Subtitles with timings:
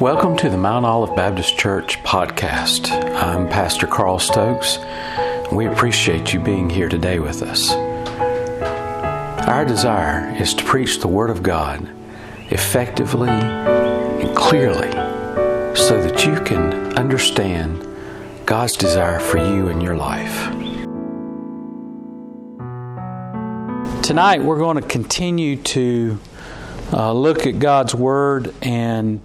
[0.00, 2.90] Welcome to the Mount Olive Baptist Church podcast.
[3.14, 4.78] I'm Pastor Carl Stokes.
[5.50, 7.72] We appreciate you being here today with us.
[9.48, 11.88] Our desire is to preach the Word of God
[12.50, 14.90] effectively and clearly
[15.74, 17.88] so that you can understand
[18.44, 20.50] God's desire for you in your life.
[24.02, 26.18] Tonight, we're going to continue to
[26.92, 29.22] uh, look at God's Word and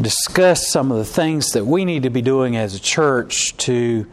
[0.00, 4.06] discuss some of the things that we need to be doing as a church to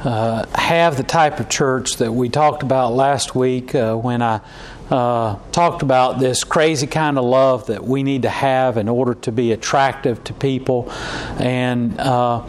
[0.00, 4.40] uh, have the type of church that we talked about last week uh, when I
[4.90, 9.14] uh, talked about this crazy kind of love that we need to have in order
[9.14, 10.90] to be attractive to people.
[11.38, 12.48] And uh,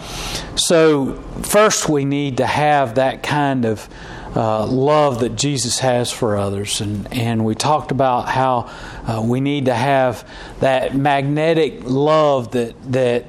[0.55, 3.89] so, first, we need to have that kind of
[4.35, 6.81] uh, love that Jesus has for others.
[6.81, 8.69] And, and we talked about how
[9.07, 10.29] uh, we need to have
[10.59, 13.25] that magnetic love that, that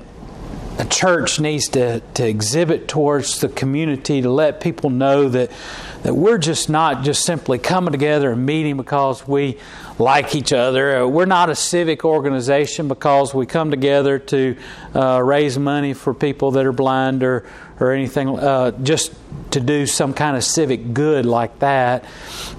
[0.79, 5.51] a church needs to, to exhibit towards the community to let people know that,
[6.03, 9.59] that we're just not just simply coming together and meeting because we
[9.99, 11.03] like each other.
[11.03, 14.57] Uh, we're not a civic organization because we come together to
[14.95, 17.45] uh, raise money for people that are blind or,
[17.81, 19.13] or anything, uh, just
[19.51, 22.05] to do some kind of civic good like that.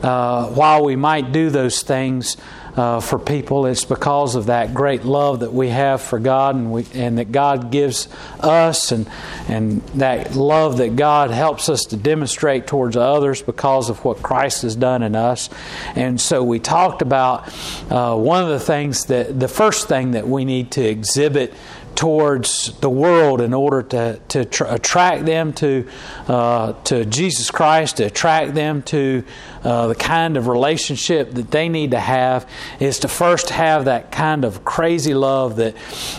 [0.01, 2.35] Uh, while we might do those things,
[2.75, 3.65] uh, for people.
[3.65, 7.31] It's because of that great love that we have for God and, we, and that
[7.31, 8.07] God gives
[8.39, 9.09] us, and,
[9.47, 14.61] and that love that God helps us to demonstrate towards others because of what Christ
[14.61, 15.49] has done in us.
[15.95, 17.47] And so we talked about
[17.89, 21.53] uh, one of the things that the first thing that we need to exhibit
[21.95, 25.87] towards the world in order to, to tr- attract them to,
[26.27, 29.23] uh, to Jesus Christ, to attract them to
[29.63, 34.11] uh, the kind of relationship that they need to have, is to first have that
[34.11, 35.75] kind of crazy love that,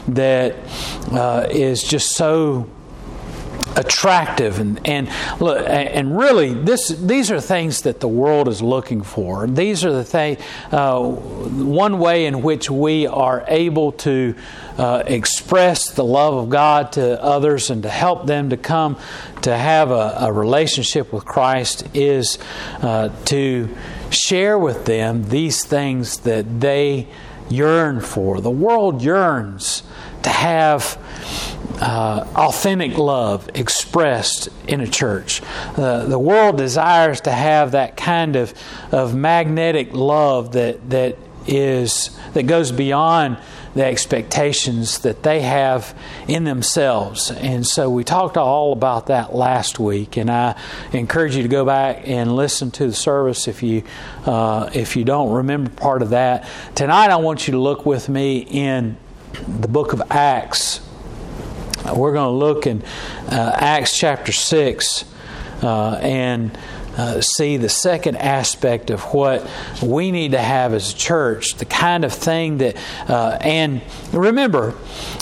[0.08, 0.54] that
[1.12, 2.68] uh, is just so
[3.76, 4.58] attractive.
[4.58, 5.08] And and
[5.40, 9.46] look and really this these are things that the world is looking for.
[9.46, 10.38] These are the thing
[10.70, 14.34] uh, one way in which we are able to
[14.78, 18.96] uh, express the love of God to others and to help them to come
[19.42, 22.38] to have a, a relationship with Christ is
[22.80, 23.68] uh, to
[24.10, 27.08] share with them these things that they
[27.48, 28.40] yearn for.
[28.40, 29.82] The world yearns
[30.22, 30.98] to have
[31.80, 35.42] uh, authentic love expressed in a church.
[35.76, 38.54] Uh, the world desires to have that kind of,
[38.92, 41.16] of magnetic love that, that
[41.46, 43.36] is that goes beyond
[43.74, 47.30] the expectations that they have in themselves.
[47.30, 50.60] And so we talked all about that last week, and I
[50.92, 53.82] encourage you to go back and listen to the service if you
[54.26, 56.48] uh, if you don't remember part of that.
[56.74, 58.96] Tonight, I want you to look with me in
[59.34, 60.80] the book of Acts.
[61.84, 62.82] We're going to look in
[63.28, 65.04] uh, Acts chapter 6
[65.62, 66.56] uh, and
[66.96, 69.48] uh, see the second aspect of what
[69.82, 72.76] we need to have as a church, the kind of thing that,
[73.08, 73.80] uh, and
[74.12, 74.74] remember,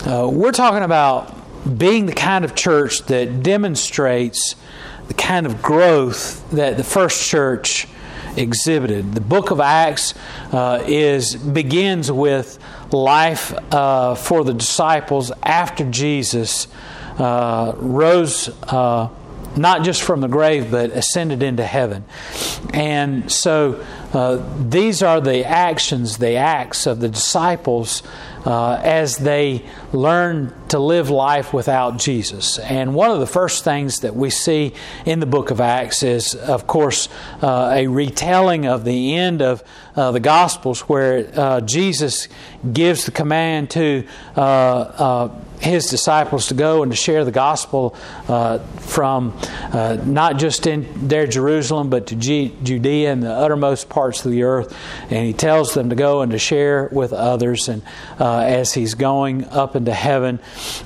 [0.05, 1.37] uh, we're talking about
[1.79, 4.57] being the kind of church that demonstrates
[5.09, 7.87] the kind of growth that the first church
[8.37, 9.15] exhibited.
[9.15, 10.15] The book of Acts
[10.53, 12.59] uh, is begins with
[12.93, 16.69] life uh, for the disciples after Jesus
[17.19, 19.09] uh, rose uh,
[19.57, 22.05] not just from the grave, but ascended into heaven.
[22.73, 28.03] And so uh, these are the actions, the acts of the disciples
[28.45, 32.59] uh, as they learn to live life without Jesus.
[32.59, 34.73] And one of the first things that we see
[35.05, 37.09] in the book of Acts is, of course,
[37.43, 39.63] uh, a retelling of the end of
[39.95, 42.29] uh, the Gospels where uh, Jesus
[42.73, 44.05] gives the command to
[45.61, 47.95] his disciples to go and to share the gospel
[48.29, 49.39] uh, from
[49.73, 54.31] uh, not just in their Jerusalem, but to G- Judea and the uttermost parts of
[54.31, 54.75] the earth.
[55.11, 57.83] And he tells them to go and to share with others, and
[58.19, 60.41] uh, as he's going up into heaven,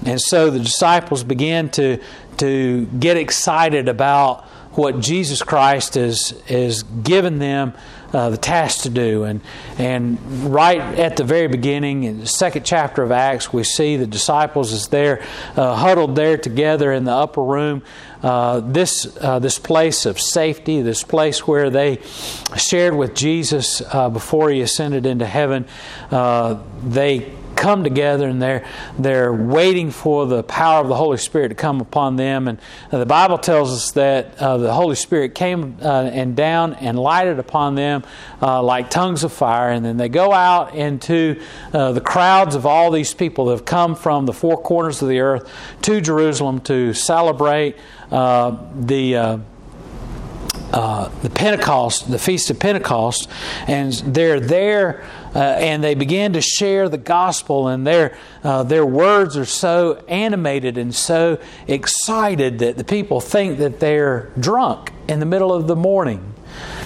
[0.05, 1.99] and so the disciples begin to
[2.39, 4.45] to get excited about
[4.77, 7.75] what Jesus Christ is is given them
[8.15, 9.25] uh, the task to do.
[9.25, 9.41] And,
[9.77, 10.19] and
[10.55, 14.73] right at the very beginning, in the second chapter of Acts, we see the disciples
[14.73, 15.23] as they're
[15.57, 17.83] uh, huddled there together in the upper room.
[18.23, 21.99] Uh, this uh, this place of safety, this place where they
[22.57, 25.67] shared with Jesus uh, before he ascended into heaven,
[26.11, 27.33] uh, they
[27.65, 28.63] come together and they're
[28.99, 32.47] they're waiting for the power of the Holy Spirit to come upon them.
[32.47, 32.59] And
[32.93, 36.99] uh, the Bible tells us that uh, the Holy Spirit came uh, and down and
[36.99, 38.05] lighted upon them
[38.43, 39.71] uh, like tongues of fire.
[39.71, 41.41] And then they go out into
[41.73, 45.09] uh, the crowds of all these people that have come from the four corners of
[45.09, 45.51] the earth
[45.83, 47.77] to Jerusalem to celebrate
[48.11, 49.39] uh, the
[50.75, 53.29] uh, the Pentecost, the Feast of Pentecost,
[53.69, 55.05] and they're there.
[55.35, 60.03] Uh, and they begin to share the gospel, and their uh, their words are so
[60.09, 65.67] animated and so excited that the people think that they're drunk in the middle of
[65.67, 66.35] the morning.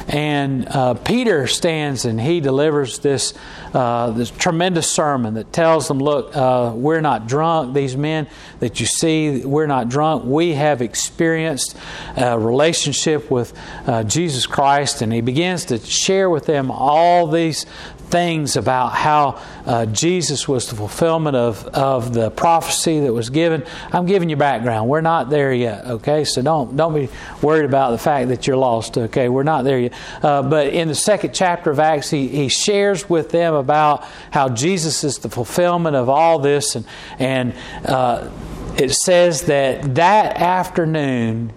[0.09, 3.35] And uh, Peter stands and he delivers this,
[3.75, 7.75] uh, this tremendous sermon that tells them, Look, uh, we're not drunk.
[7.75, 8.27] These men
[8.61, 10.25] that you see, we're not drunk.
[10.25, 11.77] We have experienced
[12.17, 13.53] a relationship with
[13.87, 15.03] uh, Jesus Christ.
[15.03, 17.67] And he begins to share with them all these
[18.08, 23.64] things about how uh, Jesus was the fulfillment of, of the prophecy that was given.
[23.93, 24.88] I'm giving you background.
[24.88, 26.25] We're not there yet, okay?
[26.25, 27.08] So don't don't be
[27.43, 29.28] worried about the fact that you're lost, okay?
[29.28, 29.93] We're not there yet.
[30.22, 34.49] Uh, but in the second chapter of Acts, he, he shares with them about how
[34.49, 36.87] Jesus is the fulfillment of all this, and
[37.19, 37.54] and
[37.84, 38.31] uh,
[38.76, 41.52] it says that that afternoon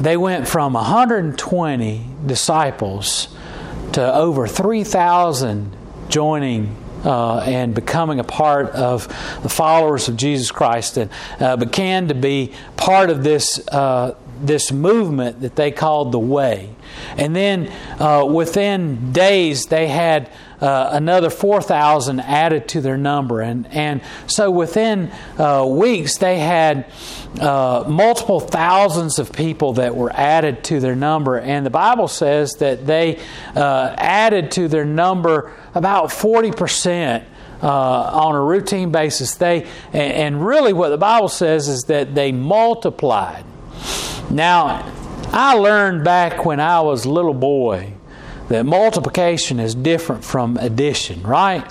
[0.00, 3.33] they went from 120 disciples
[3.94, 5.76] to over 3,000
[6.08, 9.06] joining uh, and becoming a part of
[9.42, 14.72] the followers of Jesus Christ and uh, began to be part of this, uh, this
[14.72, 16.70] movement that they called the Way.
[17.16, 17.70] And then
[18.00, 20.30] uh, within days, they had
[20.64, 23.42] uh, another 4,000 added to their number.
[23.42, 26.90] And, and so within uh, weeks, they had
[27.38, 31.38] uh, multiple thousands of people that were added to their number.
[31.38, 33.20] And the Bible says that they
[33.54, 37.24] uh, added to their number about 40%.
[37.62, 42.30] Uh, on a routine basis, they and really what the Bible says is that they
[42.30, 43.42] multiplied.
[44.28, 44.92] Now,
[45.28, 47.93] I learned back when I was a little boy
[48.48, 51.62] that multiplication is different from addition, right?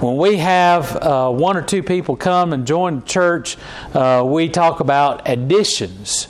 [0.00, 3.56] When we have uh, one or two people come and join the church,
[3.94, 6.28] uh, we talk about additions.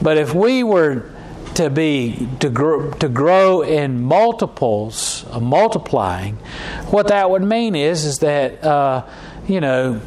[0.00, 1.10] But if we were
[1.54, 6.36] to be to grow, to grow in multiples, uh, multiplying,
[6.90, 9.04] what that would mean is is that uh,
[9.48, 10.00] you know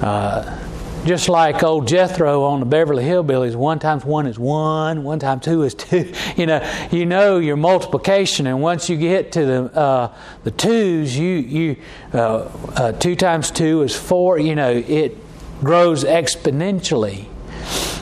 [0.00, 0.58] uh,
[1.04, 5.44] just like old Jethro on the Beverly Hillbillies, one times one is one, one times
[5.44, 6.12] two is two.
[6.36, 10.14] You know, you know your multiplication, and once you get to the uh,
[10.44, 11.76] the twos, you you
[12.12, 14.38] uh, uh, two times two is four.
[14.38, 15.16] You know, it
[15.60, 17.26] grows exponentially,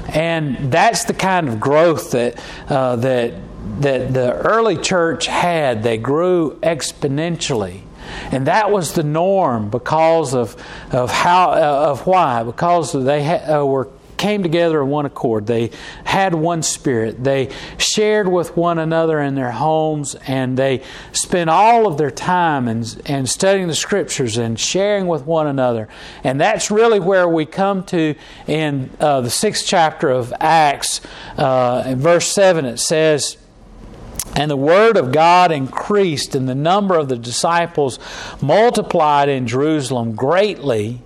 [0.08, 3.34] and that's the kind of growth that uh, that
[3.80, 5.82] that the early church had.
[5.82, 7.82] They grew exponentially.
[8.32, 10.56] And that was the norm because of,
[10.92, 13.88] of how uh, of why because they ha- uh, were
[14.18, 15.46] came together in one accord.
[15.46, 15.70] They
[16.04, 17.24] had one spirit.
[17.24, 20.82] They shared with one another in their homes, and they
[21.12, 25.88] spent all of their time and, and studying the scriptures and sharing with one another.
[26.22, 28.14] And that's really where we come to
[28.46, 31.00] in uh, the sixth chapter of Acts.
[31.38, 33.37] Uh, in verse 7, it says,
[34.36, 37.98] and the word of God increased, and the number of the disciples
[38.40, 41.00] multiplied in Jerusalem greatly,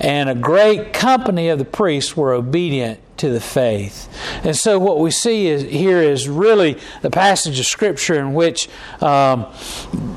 [0.00, 4.08] and a great company of the priests were obedient to the faith.
[4.44, 8.68] And so, what we see is, here is really the passage of Scripture in which
[9.00, 9.46] um,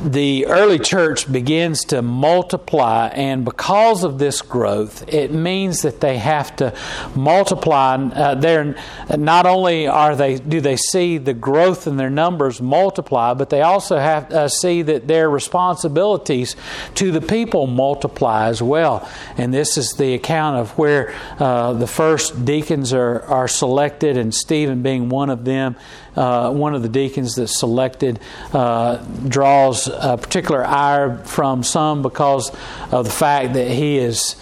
[0.04, 6.18] the early church begins to multiply, and because of this growth, it means that they
[6.18, 6.74] have to
[7.16, 7.96] multiply.
[7.96, 8.76] Uh, they're,
[9.18, 13.62] not only are they do they see the growth in their numbers multiply, but they
[13.62, 16.56] also have uh, see that their responsibilities
[16.96, 19.08] to the people multiply as well.
[19.38, 24.34] And this is the account of where uh, the first deacons are, are selected, and
[24.34, 25.76] Stephen being one of them,
[26.16, 28.20] uh, one of the deacons that's selected,
[28.54, 32.52] uh, draws a particular ire from some because
[32.92, 34.36] of the fact that he is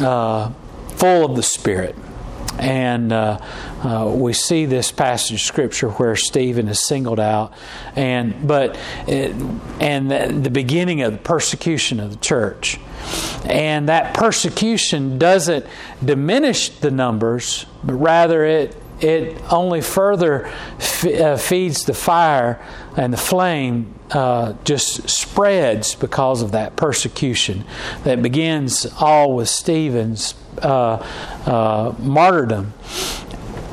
[0.00, 0.50] uh,
[0.96, 1.94] full of the Spirit.
[2.58, 3.38] And uh,
[3.82, 7.52] uh, we see this passage of scripture where Stephen is singled out,
[7.96, 8.78] and but
[9.08, 9.34] it,
[9.80, 12.78] and the, the beginning of the persecution of the church,
[13.46, 15.66] and that persecution doesn't
[16.04, 20.46] diminish the numbers, but rather it it only further
[20.78, 22.64] f- uh, feeds the fire
[22.96, 27.64] and the flame uh, just spreads because of that persecution
[28.04, 31.04] that begins all with Stephen's uh,
[31.46, 32.72] uh martyrdom.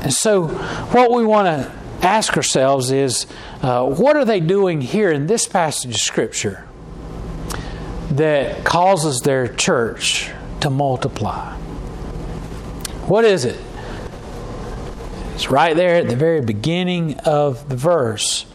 [0.02, 3.26] And so, what we want to ask ourselves is
[3.62, 6.66] uh, what are they doing here in this passage of Scripture?
[8.10, 11.54] that causes their church to multiply.
[13.06, 13.58] What is it?
[15.34, 18.46] It's right there at the very beginning of the verse.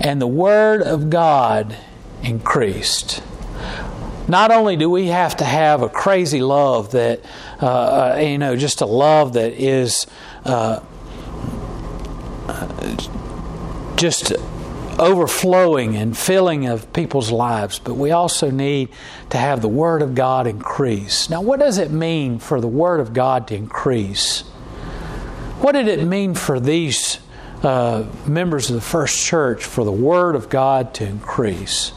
[0.00, 1.76] And the Word of God
[2.22, 3.22] increased.
[4.28, 7.20] Not only do we have to have a crazy love that,
[7.62, 10.06] uh, uh, you know, just a love that is
[10.44, 10.80] uh,
[13.96, 14.34] just
[14.98, 18.88] overflowing and filling of people's lives, but we also need
[19.30, 21.30] to have the Word of God increase.
[21.30, 24.42] Now, what does it mean for the Word of God to increase?
[25.60, 27.18] What did it mean for these
[27.62, 31.92] uh, members of the first church for the Word of God to increase?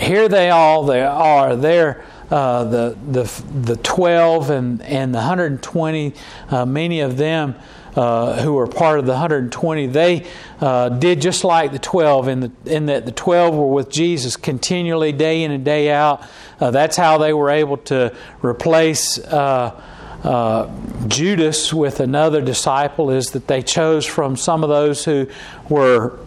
[0.00, 1.56] Here they all they are.
[1.56, 6.14] They're uh, the the the twelve and and the 120.
[6.48, 7.54] Uh, many of them
[7.96, 10.26] uh, who were part of the 120, they
[10.60, 14.36] uh, did just like the 12 in, the, in that the 12 were with Jesus
[14.36, 16.22] continually, day in and day out.
[16.60, 19.80] Uh, that's how they were able to replace uh,
[20.22, 20.70] uh,
[21.08, 25.26] Judas with another disciple, is that they chose from some of those who
[25.68, 26.18] were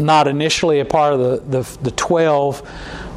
[0.00, 2.60] not initially a part of the, the, the 12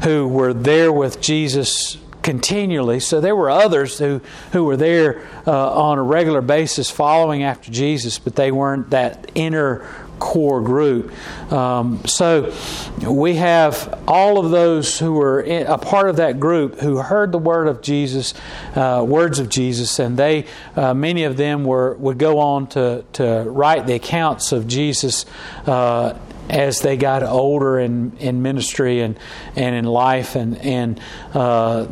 [0.04, 3.00] who were there with Jesus continually.
[3.00, 4.20] So there were others who,
[4.52, 9.30] who were there uh, on a regular basis following after Jesus, but they weren't that
[9.34, 9.86] inner
[10.18, 11.12] core group.
[11.52, 12.52] Um, so
[13.08, 17.32] we have all of those who were in, a part of that group who heard
[17.32, 18.34] the word of Jesus,
[18.74, 23.04] uh, words of Jesus, and they uh, many of them were would go on to
[23.14, 25.24] to write the accounts of Jesus.
[25.66, 26.18] Uh,
[26.48, 29.18] as they got older in, in ministry and,
[29.56, 31.00] and in life, and, and
[31.34, 31.86] uh,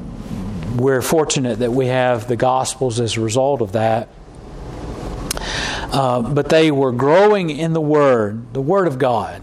[0.77, 4.09] we're fortunate that we have the Gospels as a result of that.
[5.93, 8.53] Uh, but they were growing in the Word.
[8.53, 9.43] The Word of God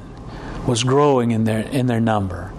[0.68, 2.54] was growing in their in their number.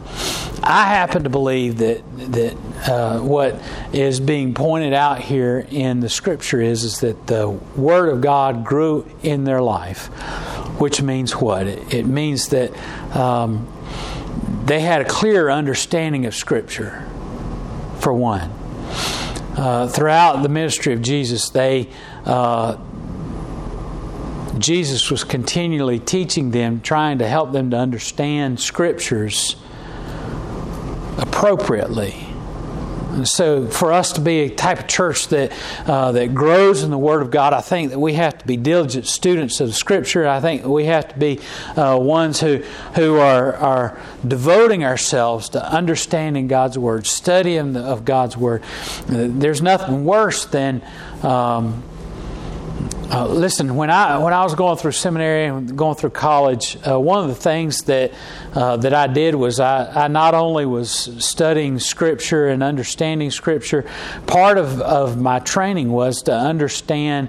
[0.62, 2.56] I happen to believe that that
[2.88, 3.61] uh, what
[3.92, 8.64] is being pointed out here in the Scripture is is that the Word of God
[8.64, 10.08] grew in their life,
[10.78, 11.66] which means what?
[11.66, 12.72] It, means that
[13.16, 13.66] um,
[14.64, 17.08] they had a clear understanding of Scripture.
[18.00, 18.50] For one,
[19.56, 21.88] uh, throughout the ministry of Jesus, they
[22.26, 22.76] uh,
[24.58, 29.56] Jesus was continually teaching them, trying to help them to understand scriptures
[31.18, 32.23] appropriately.
[33.14, 35.52] And so, for us to be a type of church that
[35.87, 38.56] uh, that grows in the Word of God, I think that we have to be
[38.56, 40.26] diligent students of Scripture.
[40.26, 41.38] I think we have to be
[41.76, 42.59] uh, ones who
[42.97, 48.64] who are are devoting ourselves to understanding God's Word, studying of God's Word.
[49.06, 50.83] There's nothing worse than
[51.23, 51.85] um,
[53.14, 56.99] uh, listen, when I when I was going through seminary and going through college, uh,
[56.99, 58.12] one of the things that
[58.54, 60.90] uh, that I did was I, I not only was
[61.25, 63.88] studying Scripture and understanding Scripture.
[64.26, 67.28] Part of, of my training was to understand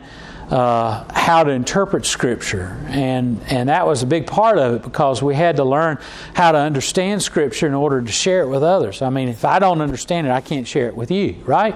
[0.49, 5.21] uh, how to interpret Scripture, and and that was a big part of it because
[5.21, 5.99] we had to learn
[6.33, 9.03] how to understand Scripture in order to share it with others.
[9.03, 11.75] I mean, if I don't understand it, I can't share it with you, right?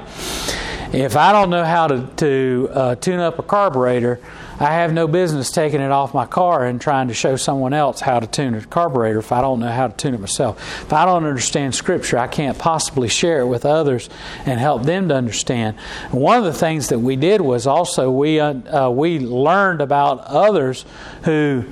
[0.92, 4.20] If I don't know how to, to uh, tune up a carburetor,
[4.60, 8.02] I have no business taking it off my car and trying to show someone else
[8.02, 10.58] how to tune a carburetor if I don't know how to tune it myself.
[10.82, 14.10] If I don't understand Scripture, I can't possibly share it with others
[14.48, 15.78] and help them to understand.
[16.06, 19.82] And one of the things that we did was also we uh, uh, we learned
[19.82, 20.86] about others
[21.24, 21.66] who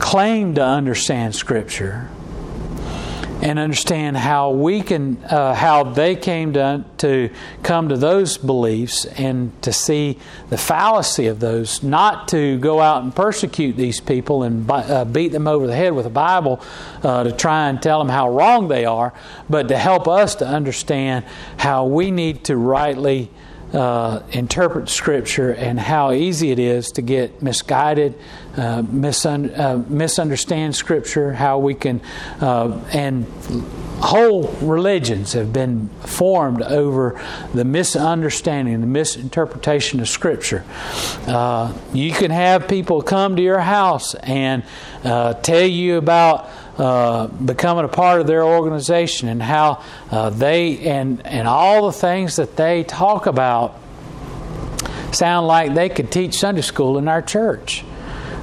[0.00, 2.10] claimed to understand Scripture
[3.42, 7.30] and understand how we can, uh, how they came to, to
[7.62, 13.02] come to those beliefs and to see the fallacy of those, not to go out
[13.02, 16.60] and persecute these people and uh, beat them over the head with a Bible
[17.02, 19.12] uh, to try and tell them how wrong they are,
[19.50, 21.24] but to help us to understand
[21.58, 23.30] how we need to rightly
[23.72, 28.14] uh, interpret Scripture and how easy it is to get misguided,
[28.56, 32.00] uh, misun- uh, misunderstand Scripture, how we can,
[32.40, 33.26] uh, and
[34.00, 37.20] whole religions have been formed over
[37.54, 40.64] the misunderstanding, the misinterpretation of Scripture.
[41.26, 44.62] Uh, you can have people come to your house and
[45.04, 50.78] uh, tell you about uh, becoming a part of their organization and how uh, they
[50.80, 53.80] and and all the things that they talk about
[55.12, 57.80] sound like they could teach Sunday school in our church,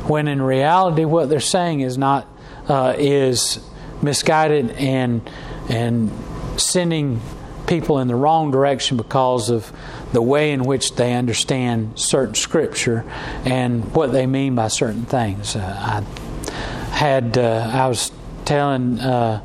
[0.08, 2.28] when in reality what they're saying is not
[2.68, 3.60] uh, is
[4.02, 5.30] misguided and
[5.70, 6.12] and
[6.58, 7.22] sending
[7.68, 9.72] people in the wrong direction because of
[10.12, 13.06] the way in which they understand certain scripture
[13.46, 15.56] and what they mean by certain things.
[15.56, 18.12] Uh, I had uh, I was
[18.46, 19.42] telling uh,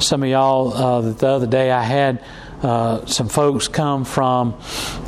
[0.00, 2.24] some of y'all uh, the other day I had
[2.62, 4.54] uh, some folks come from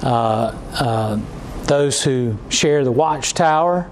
[0.03, 1.21] uh, uh,
[1.65, 3.91] those who share the watchtower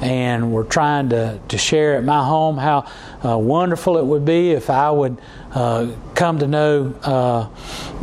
[0.00, 2.90] and we're trying to, to share at my home how
[3.24, 5.20] uh, wonderful it would be if I would
[5.52, 7.48] uh, come to know uh,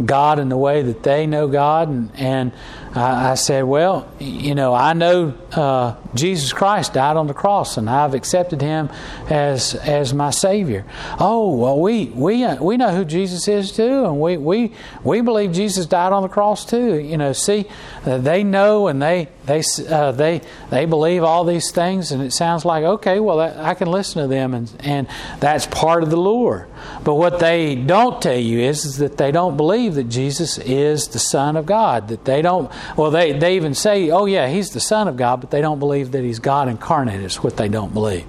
[0.03, 1.87] God in the way that they know God.
[1.87, 2.51] And, and
[2.93, 7.77] I, I said, Well, you know, I know uh, Jesus Christ died on the cross
[7.77, 8.89] and I've accepted him
[9.29, 10.85] as as my Savior.
[11.19, 15.21] Oh, well, we, we, uh, we know who Jesus is too, and we, we, we
[15.21, 16.95] believe Jesus died on the cross too.
[16.95, 17.65] You know, see,
[18.05, 22.65] uh, they know and they, they, they, they believe all these things, and it sounds
[22.65, 25.06] like, okay, well, I can listen to them, and, and
[25.39, 26.67] that's part of the lure.
[27.03, 31.07] But what they don't tell you is, is that they don't believe that Jesus is
[31.07, 32.07] the Son of God.
[32.09, 35.41] That they don't, well, they, they even say, oh, yeah, he's the Son of God,
[35.41, 38.25] but they don't believe that he's God incarnate, is what they don't believe.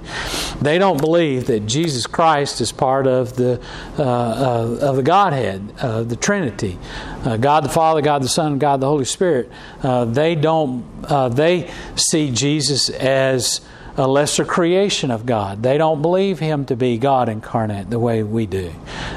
[0.61, 3.61] They don't believe that Jesus Christ is part of the,
[3.99, 6.79] uh, uh, of the Godhead, uh, the Trinity.
[7.25, 9.51] Uh, God the Father, God the Son, God the Holy Spirit.
[9.83, 13.61] Uh, they don't, uh, they see Jesus as
[13.99, 15.63] a lesser creation of God.
[15.63, 18.73] They don't believe Him to be God incarnate the way we do.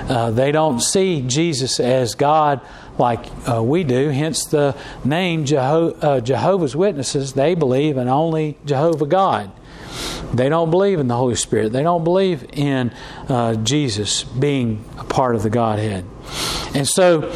[0.09, 2.61] Uh, they don't see Jesus as God
[2.97, 7.33] like uh, we do, hence the name Jeho- uh, Jehovah's Witnesses.
[7.33, 9.51] They believe in only Jehovah God.
[10.33, 11.73] They don't believe in the Holy Spirit.
[11.73, 12.93] They don't believe in
[13.27, 16.05] uh, Jesus being a part of the Godhead.
[16.73, 17.31] And so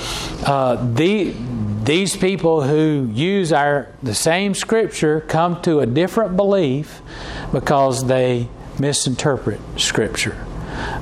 [0.45, 1.35] uh, the
[1.83, 7.01] these people who use our the same scripture come to a different belief
[7.55, 8.49] because they
[8.81, 10.35] misinterpret scripture.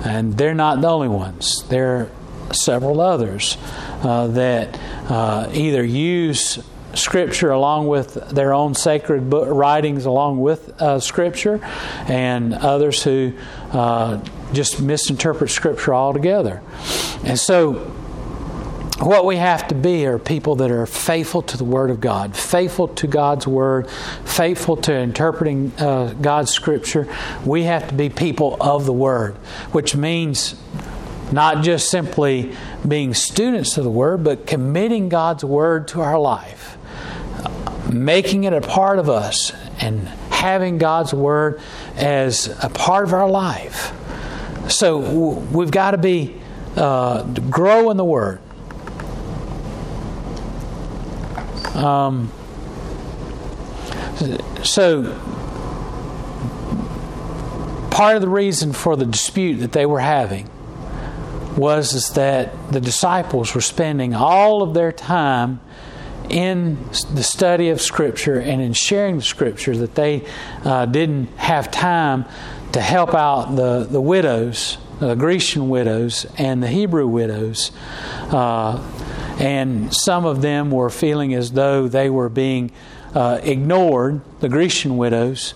[0.05, 1.63] And they're not the only ones.
[1.69, 3.57] There are several others
[4.03, 4.79] uh, that
[5.09, 6.59] uh, either use
[6.93, 11.59] scripture along with their own sacred book, writings along with uh, scripture
[12.07, 13.33] and others who
[13.71, 16.61] uh, just misinterpret scripture altogether.
[17.23, 17.91] And so
[19.05, 22.35] what we have to be are people that are faithful to the Word of God,
[22.35, 23.89] faithful to God's Word,
[24.23, 27.13] faithful to interpreting uh, God's Scripture.
[27.45, 29.35] We have to be people of the Word,
[29.73, 30.55] which means
[31.31, 32.55] not just simply
[32.87, 36.77] being students of the Word, but committing God's Word to our life,
[37.91, 41.59] making it a part of us, and having God's Word
[41.97, 43.91] as a part of our life.
[44.69, 44.99] So
[45.51, 46.39] we've got to be
[46.77, 48.39] uh, grow in the Word
[51.73, 52.31] Um,
[54.63, 55.03] so,
[57.91, 60.49] part of the reason for the dispute that they were having
[61.57, 65.59] was is that the disciples were spending all of their time
[66.29, 66.77] in
[67.13, 70.25] the study of Scripture and in sharing the Scripture that they
[70.63, 72.25] uh, didn't have time
[72.71, 77.71] to help out the, the widows, the Grecian widows, and the Hebrew widows.
[78.29, 78.81] Uh,
[79.39, 82.71] and some of them were feeling as though they were being
[83.13, 84.21] uh, ignored.
[84.39, 85.53] The Grecian widows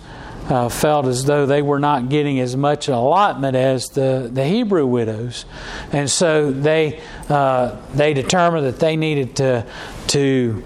[0.50, 4.86] uh, felt as though they were not getting as much allotment as the, the Hebrew
[4.86, 5.46] widows,
[5.92, 9.66] and so they uh, they determined that they needed to
[10.08, 10.64] to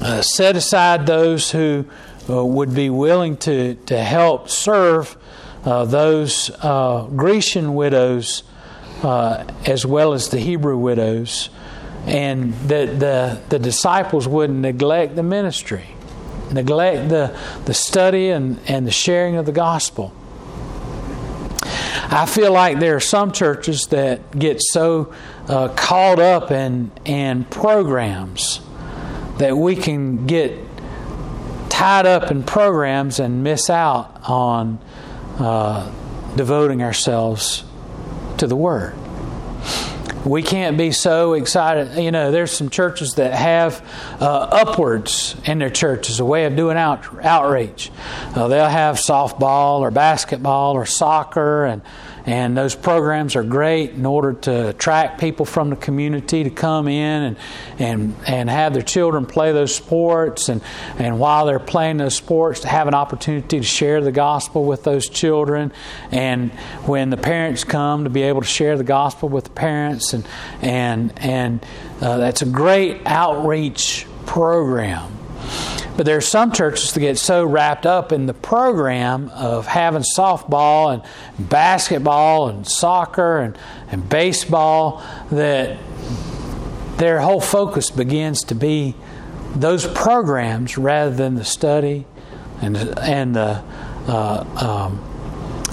[0.00, 1.86] uh, set aside those who
[2.28, 5.16] uh, would be willing to to help serve
[5.64, 6.50] uh, those
[7.14, 8.42] Grecian widows
[9.04, 11.48] as well as the Hebrew widows
[12.06, 15.86] and that the, the disciples wouldn't neglect the ministry,
[16.50, 20.12] neglect the, the study and, and the sharing of the gospel.
[21.64, 25.14] I feel like there are some churches that get so
[25.48, 28.60] uh, caught up in, in programs
[29.38, 30.58] that we can get
[31.70, 34.78] tied up in programs and miss out on
[35.38, 35.90] uh,
[36.36, 37.64] devoting ourselves
[38.36, 38.94] to the Word
[40.24, 42.00] we can't be so excited.
[42.00, 43.84] You know, there's some churches that have
[44.20, 47.90] uh, upwards in their churches, a way of doing out, outreach.
[48.34, 51.82] Uh, they'll have softball or basketball or soccer and
[52.24, 56.86] and those programs are great in order to attract people from the community to come
[56.86, 57.36] in and
[57.78, 60.48] and and have their children play those sports.
[60.48, 60.62] And
[60.98, 64.84] and while they're playing those sports to have an opportunity to share the gospel with
[64.84, 65.72] those children.
[66.10, 66.52] And
[66.86, 70.12] when the parents come to be able to share the gospel with the parents.
[70.12, 70.26] And
[70.60, 71.66] and and
[72.00, 75.18] uh, that's a great outreach program
[75.96, 80.02] but there are some churches that get so wrapped up in the program of having
[80.02, 85.78] softball and basketball and soccer and, and baseball that
[86.96, 88.94] their whole focus begins to be
[89.54, 92.06] those programs rather than the study
[92.62, 93.62] and, and the,
[94.06, 95.11] uh, um,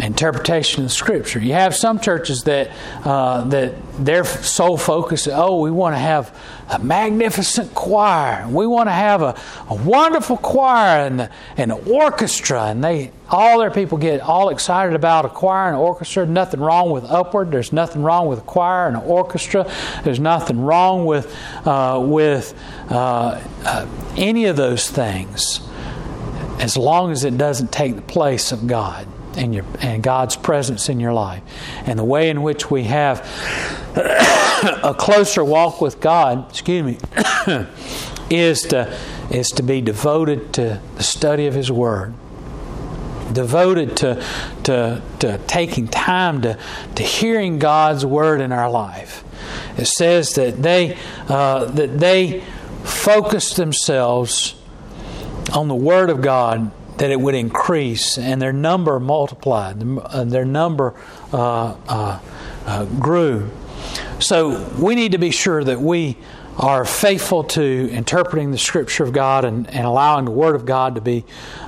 [0.02, 1.40] interpretation of Scripture.
[1.40, 2.72] You have some churches that
[3.04, 6.36] uh, that their sole focus is, oh, we want to have
[6.70, 8.48] a magnificent choir.
[8.48, 9.36] We want to have a,
[9.70, 12.66] a wonderful choir and, an orchestra.
[12.66, 16.26] And they all their people get all excited about a choir and orchestra.
[16.26, 17.52] Nothing wrong with upward.
[17.52, 19.70] There's nothing wrong with a choir and an orchestra.
[20.04, 21.36] There's nothing wrong with
[21.66, 22.54] uh, with
[22.90, 25.60] uh, uh any of those things,
[26.60, 29.08] as long as it doesn't take the place of God
[29.40, 31.42] and your and God's presence in your life.
[31.86, 33.20] And the way in which we have
[34.84, 36.98] a closer walk with God, excuse me,
[38.30, 38.96] is to
[39.32, 42.14] is to be devoted to the study of His Word.
[43.32, 44.26] Devoted to,
[44.64, 46.58] to, to taking time to,
[46.96, 49.24] to hearing God's word in our life.
[49.78, 50.98] It says that they
[51.28, 52.44] uh, that they
[52.84, 54.56] focused themselves
[55.54, 60.46] on the Word of God that it would increase and their number multiplied, uh, their
[60.46, 60.94] number
[61.34, 62.20] uh, uh,
[62.66, 63.50] uh, grew.
[64.20, 66.18] So we need to be sure that we
[66.60, 70.96] are faithful to interpreting the Scripture of God and, and allowing the Word of God
[70.96, 71.24] to be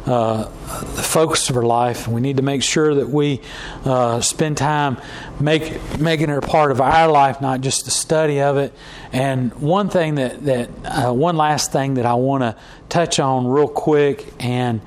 [0.05, 2.07] uh, the focus of our life.
[2.07, 3.39] And we need to make sure that we
[3.85, 4.97] uh, spend time
[5.39, 8.73] make, making it a part of our life, not just the study of it.
[9.13, 12.57] And one thing that, that uh, one last thing that I want to
[12.89, 14.81] touch on real quick, and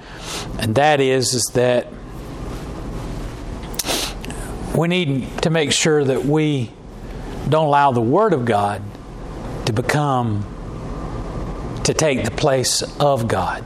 [0.59, 1.87] and that is is that
[4.77, 6.71] we need to make sure that we
[7.49, 8.83] don't allow the Word of God
[9.67, 10.45] to become,
[11.85, 13.65] to take the place of God.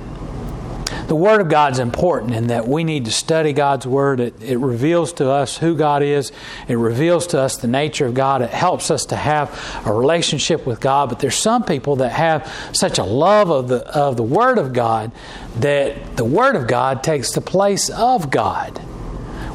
[1.07, 4.21] The Word of God is important in that we need to study God's Word.
[4.21, 6.33] It, it reveals to us who God is,
[6.67, 10.67] it reveals to us the nature of God, it helps us to have a relationship
[10.67, 11.09] with God.
[11.09, 14.73] But there's some people that have such a love of the, of the Word of
[14.73, 15.13] God
[15.57, 18.79] that the Word of God takes the place of God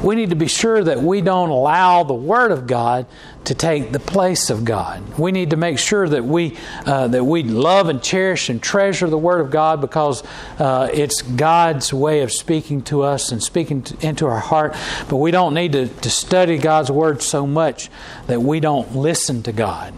[0.04, 3.06] we need to be sure that we don't allow the Word of God
[3.44, 5.18] to take the place of God.
[5.18, 9.08] We need to make sure that we uh, that we love and cherish and treasure
[9.08, 10.22] the Word of God because
[10.58, 14.74] uh, it's God's way of speaking to us and speaking to, into our heart.
[15.08, 17.90] But we don't need to, to study God's Word so much
[18.26, 19.94] that we don't listen to God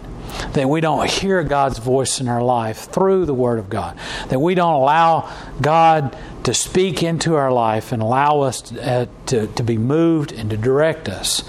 [0.53, 3.97] that we don't hear God's voice in our life through the Word of God,
[4.29, 9.07] that we don't allow God to speak into our life and allow us to, uh,
[9.27, 11.43] to, to be moved and to direct us.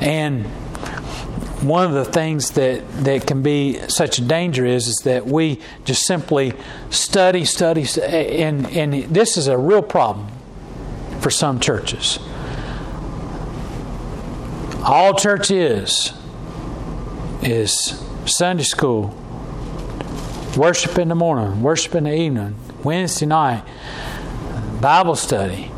[0.00, 0.46] And
[1.62, 5.60] one of the things that, that can be such a danger is, is that we
[5.84, 6.52] just simply
[6.90, 10.28] study, study, and, and this is a real problem
[11.20, 12.18] for some churches.
[14.84, 16.12] All church is,
[17.42, 19.16] is Sunday school,
[20.56, 23.64] worship in the morning, worship in the evening, Wednesday night,
[24.80, 25.70] Bible study,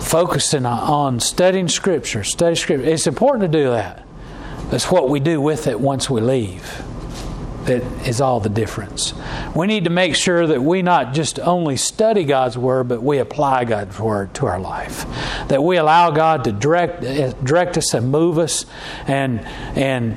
[0.00, 2.86] focusing on studying Scripture, study Scripture.
[2.86, 4.05] It's important to do that.
[4.70, 6.82] That's what we do with it once we leave.
[7.66, 9.12] That is all the difference.
[9.54, 13.18] We need to make sure that we not just only study God's Word, but we
[13.18, 15.04] apply God's Word to our life.
[15.48, 17.00] That we allow God to direct,
[17.44, 18.66] direct us and move us
[19.06, 19.40] and,
[19.76, 20.16] and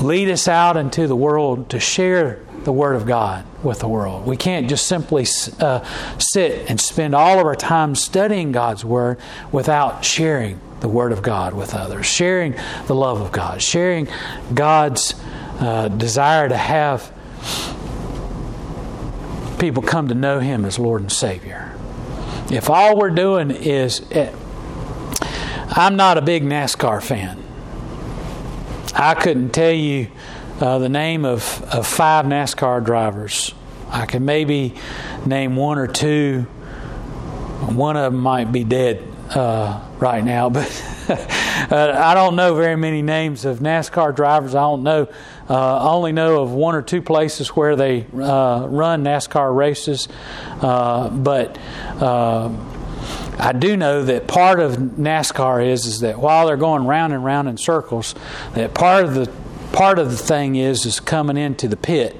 [0.00, 4.26] lead us out into the world to share the Word of God with the world.
[4.26, 5.26] We can't just simply
[5.58, 5.84] uh,
[6.18, 9.18] sit and spend all of our time studying God's Word
[9.52, 12.54] without sharing the Word of God with others, sharing
[12.86, 14.08] the love of God, sharing
[14.54, 15.14] God's
[15.60, 17.12] uh, desire to have
[19.58, 21.72] people come to know Him as Lord and Savior.
[22.50, 24.32] If all we're doing is, eh,
[25.68, 27.42] I'm not a big NASCAR fan.
[28.94, 30.08] I couldn't tell you
[30.60, 33.54] uh, the name of, of five NASCAR drivers.
[33.88, 34.74] I can maybe
[35.26, 36.42] name one or two.
[37.68, 40.66] One of them might be dead uh, right now, but
[41.08, 44.54] uh, I don't know very many names of NASCAR drivers.
[44.54, 45.08] I don't know.
[45.48, 50.08] Uh, I only know of one or two places where they uh, run NASCAR races,
[50.60, 51.58] uh, but.
[53.38, 57.24] I do know that part of NASCAR is is that while they're going round and
[57.24, 58.14] round in circles,
[58.52, 59.32] that part of the
[59.72, 62.14] part of the thing is is coming into the pit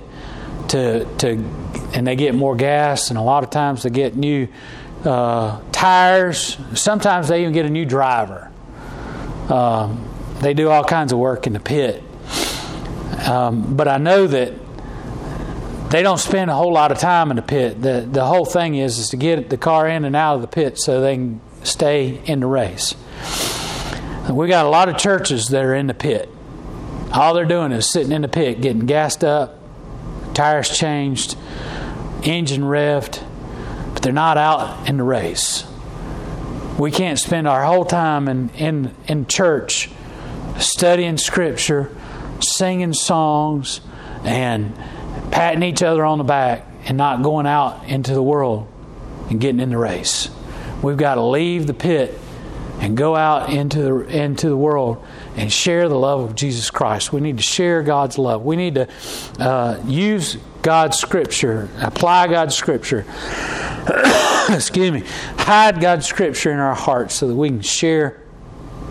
[0.69, 1.33] to to
[1.93, 4.49] and they get more gas and a lot of times they get new
[5.05, 6.59] uh, tires.
[6.75, 8.51] Sometimes they even get a new driver.
[9.49, 10.07] Um,
[10.41, 12.03] they do all kinds of work in the pit.
[13.27, 14.55] Um, but I know that
[15.91, 17.83] they don't spend a whole lot of time in the pit.
[17.83, 20.49] The, the whole thing is is to get the car in and out of the
[20.49, 22.95] pit so they can stay in the race.
[24.31, 26.29] We got a lot of churches that are in the pit.
[27.13, 29.59] All they're doing is sitting in the pit, getting gassed up,
[30.33, 31.37] tires changed,
[32.23, 33.25] engine revved,
[34.01, 35.67] but they're not out in the race.
[36.79, 39.91] We can't spend our whole time in, in, in church
[40.59, 41.95] studying Scripture,
[42.41, 43.83] singing songs,
[44.25, 44.75] and
[45.31, 48.73] patting each other on the back and not going out into the world
[49.29, 50.31] and getting in the race.
[50.83, 52.19] We've got to leave the pit
[52.81, 55.05] and go out into the, into the world
[55.37, 57.13] and share the love of Jesus Christ.
[57.13, 58.47] We need to share God's love.
[58.47, 58.89] We need to
[59.39, 63.05] uh, use God's Scripture, apply God's Scripture.
[64.49, 65.03] Excuse me.
[65.37, 68.21] Hide God's Scripture in our hearts so that we can share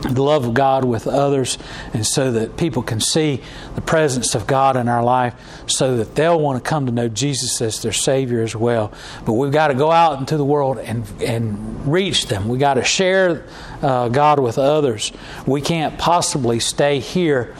[0.02, 1.58] the love of God with others,
[1.94, 3.42] and so that people can see
[3.76, 5.36] the presence of God in our life,
[5.68, 8.94] so that they'll want to come to know Jesus as their Savior as well.
[9.26, 12.48] But we've got to go out into the world and and reach them.
[12.48, 13.46] We've got to share
[13.82, 15.12] uh, God with others.
[15.46, 17.56] We can't possibly stay here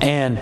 [0.00, 0.38] and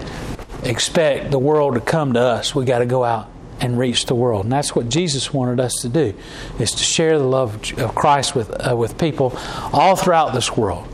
[0.65, 2.55] expect the world to come to us.
[2.55, 3.29] We got to go out
[3.61, 4.45] and reach the world.
[4.45, 6.15] And that's what Jesus wanted us to do,
[6.59, 9.37] is to share the love of Christ with, uh, with people
[9.73, 10.89] all throughout this world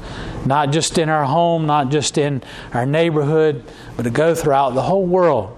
[0.47, 3.65] not just in our home, not just in our neighborhood,
[3.97, 5.57] but to go throughout the whole world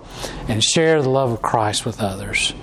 [0.49, 2.55] and share the love of Christ with others.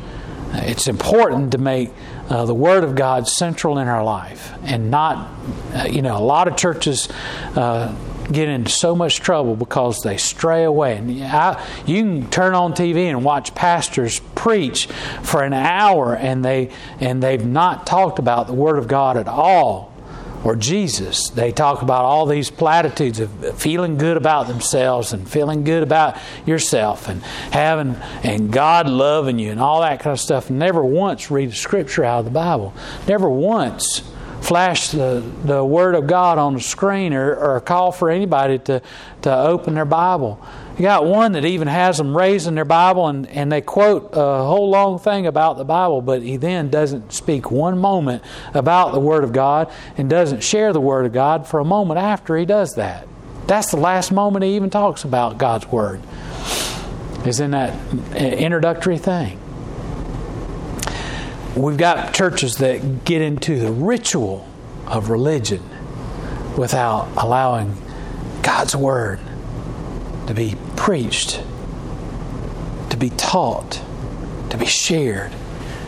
[0.52, 1.92] Uh, it's important to make
[2.30, 5.30] uh, the Word of God central in our life and not,
[5.74, 7.08] uh, you know, a lot of churches.
[8.32, 10.98] Get into so much trouble because they stray away.
[10.98, 14.88] And I, you can turn on TV and watch pastors preach
[15.22, 19.28] for an hour, and they and they've not talked about the Word of God at
[19.28, 19.96] all
[20.46, 21.30] or Jesus.
[21.30, 26.18] They talk about all these platitudes of feeling good about themselves and feeling good about
[26.46, 30.52] yourself and having and God loving you and all that kind of stuff.
[30.52, 32.76] Never once read a scripture out of the Bible.
[33.08, 34.04] Never once
[34.46, 38.82] flash the, the Word of God on the screen or, or call for anybody to,
[39.24, 40.40] to open their Bible.
[40.78, 44.44] You got one that even has them raising their Bible and, and they quote a
[44.44, 49.00] whole long thing about the Bible, but he then doesn't speak one moment about the
[49.00, 52.46] Word of God and doesn't share the Word of God for a moment after he
[52.46, 53.08] does that.
[53.48, 56.02] That's the last moment he even talks about God's Word,
[57.26, 57.74] is in that
[58.14, 59.40] introductory thing.
[61.56, 64.46] We've got churches that get into the ritual
[64.88, 65.64] of religion
[66.58, 67.82] without allowing
[68.42, 69.20] God's Word
[70.28, 71.42] to be preached,
[72.90, 73.82] to be taught,
[74.50, 75.32] to be shared.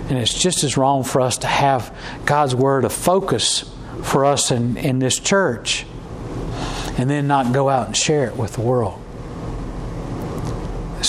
[0.09, 1.93] And it's just as wrong for us to have
[2.25, 3.69] God's Word a focus
[4.03, 5.85] for us in, in this church
[6.97, 9.01] and then not go out and share it with the world.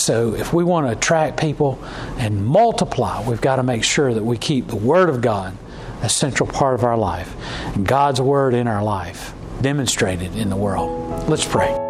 [0.09, 1.79] So, if we want to attract people
[2.17, 5.55] and multiply, we've got to make sure that we keep the Word of God
[6.01, 7.37] a central part of our life
[7.83, 11.29] God's Word in our life demonstrated in the world.
[11.29, 11.88] Let's pray.